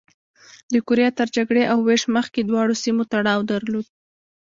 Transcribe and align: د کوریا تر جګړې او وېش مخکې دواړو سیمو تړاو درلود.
د 0.73 0.75
کوریا 0.87 1.09
تر 1.19 1.27
جګړې 1.35 1.63
او 1.71 1.77
وېش 1.87 2.03
مخکې 2.15 2.41
دواړو 2.43 2.73
سیمو 2.83 3.03
تړاو 3.11 3.47
درلود. 3.51 3.87